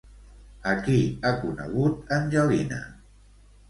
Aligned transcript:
A 0.71 0.73
qui 0.87 0.95
ha 1.29 1.35
conegut 1.43 2.13
Angelina? 2.19 2.85